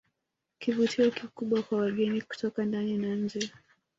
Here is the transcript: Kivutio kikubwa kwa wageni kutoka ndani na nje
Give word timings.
Kivutio 0.59 1.11
kikubwa 1.11 1.63
kwa 1.63 1.77
wageni 1.77 2.21
kutoka 2.21 2.65
ndani 2.65 2.97
na 2.97 3.15
nje 3.15 3.51